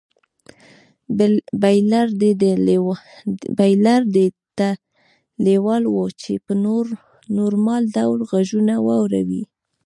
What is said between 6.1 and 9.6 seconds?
چې په نورمال ډول غږونه واوري